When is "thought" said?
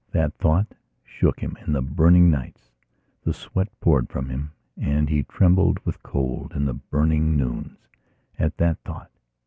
0.39-0.65, 8.83-9.11